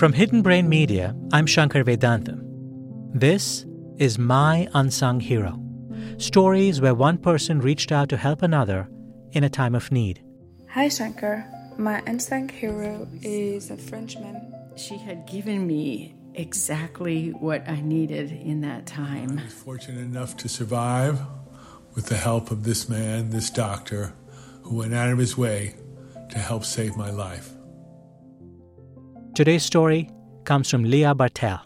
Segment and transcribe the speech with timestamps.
[0.00, 2.40] From Hidden Brain Media, I'm Shankar Vedantam.
[3.12, 3.66] This
[3.98, 5.62] is My Unsung Hero
[6.16, 8.88] stories where one person reached out to help another
[9.32, 10.24] in a time of need.
[10.70, 11.44] Hi, Shankar.
[11.76, 14.54] My unsung hero is a Frenchman.
[14.74, 19.38] She had given me exactly what I needed in that time.
[19.38, 21.20] I was fortunate enough to survive
[21.94, 24.14] with the help of this man, this doctor,
[24.62, 25.74] who went out of his way
[26.30, 27.50] to help save my life.
[29.40, 30.10] Today's story
[30.44, 31.62] comes from Leah Bartel.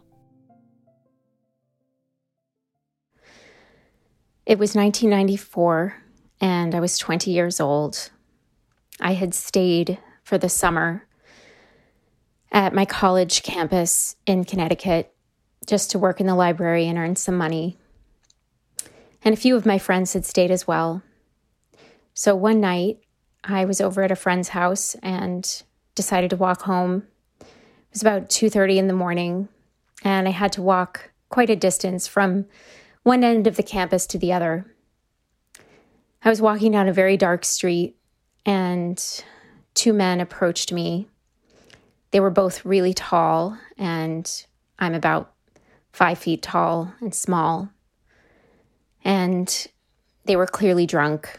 [4.47, 5.97] It was 1994,
[6.41, 8.13] and I was 20 years old.
[9.01, 11.09] I had stayed for the summer
[12.53, 15.13] at my college campus in Connecticut
[15.67, 17.77] just to work in the library and earn some money.
[19.25, 21.03] And a few of my friends had stayed as well.
[22.13, 23.01] So one night,
[23.43, 25.65] I was over at a friend's house and
[25.97, 27.09] decided to walk home.
[27.95, 29.49] It was about 2:30 in the morning,
[30.03, 32.47] and I had to walk quite a distance from
[33.05, 34.67] one end of the campus to the other.
[36.25, 37.97] I was walking down a very dark street,
[38.45, 39.01] and
[39.75, 41.07] two men approached me.
[42.11, 44.45] They were both really tall, and
[44.81, 45.33] I'm about
[45.93, 47.69] five feet tall and small.
[49.05, 49.69] And
[50.25, 51.39] they were clearly drunk.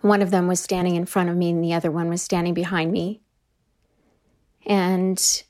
[0.00, 2.52] One of them was standing in front of me, and the other one was standing
[2.52, 3.20] behind me.
[4.66, 5.42] And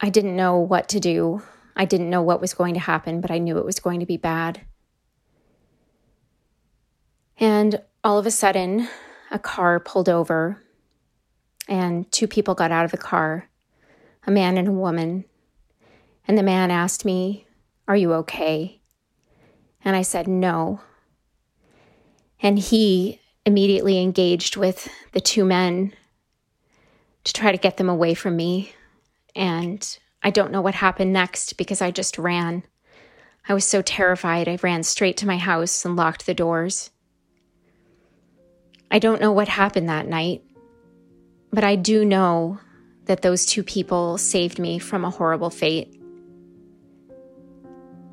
[0.00, 1.42] I didn't know what to do.
[1.74, 4.06] I didn't know what was going to happen, but I knew it was going to
[4.06, 4.62] be bad.
[7.38, 8.88] And all of a sudden,
[9.30, 10.62] a car pulled over,
[11.68, 13.48] and two people got out of the car
[14.26, 15.24] a man and a woman.
[16.26, 17.46] And the man asked me,
[17.86, 18.80] Are you okay?
[19.84, 20.80] And I said, No.
[22.42, 25.92] And he immediately engaged with the two men
[27.26, 28.72] to try to get them away from me.
[29.34, 32.62] And I don't know what happened next because I just ran.
[33.48, 36.90] I was so terrified, I ran straight to my house and locked the doors.
[38.92, 40.44] I don't know what happened that night,
[41.52, 42.60] but I do know
[43.06, 46.00] that those two people saved me from a horrible fate.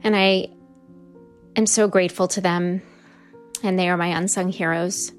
[0.01, 0.49] And I
[1.55, 2.81] am so grateful to them,
[3.61, 5.11] and they are my unsung heroes.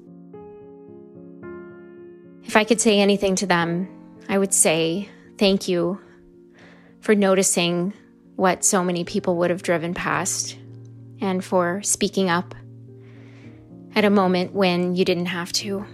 [2.55, 3.85] If I could say anything to them,
[4.29, 5.99] I would say thank you
[7.01, 7.91] for noticing
[8.37, 10.57] what so many people would have driven past
[11.19, 12.55] and for speaking up
[13.93, 15.85] at a moment when you didn't have to.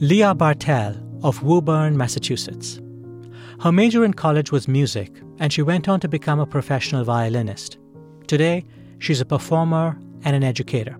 [0.00, 2.80] Leah Bartel of Woburn, Massachusetts.
[3.60, 7.76] Her major in college was music, and she went on to become a professional violinist.
[8.26, 8.64] Today,
[8.98, 10.98] she's a performer and an educator.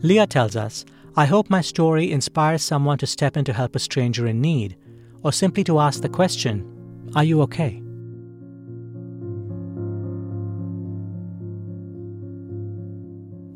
[0.00, 0.86] Leah tells us
[1.16, 4.76] I hope my story inspires someone to step in to help a stranger in need,
[5.22, 7.82] or simply to ask the question Are you okay?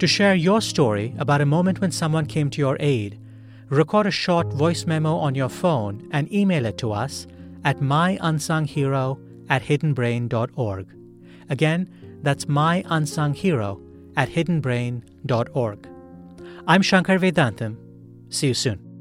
[0.01, 3.19] To share your story about a moment when someone came to your aid,
[3.71, 7.29] record a short voice memo on your phone and email it to us
[7.65, 9.19] at myunsunghero
[9.49, 10.87] at hiddenbrain.org.
[11.49, 11.89] Again,
[12.23, 13.81] that's myunsunghero
[14.17, 15.89] at hiddenbrain.org.
[16.67, 17.77] I'm Shankar Vedantam.
[18.31, 18.94] See you soon.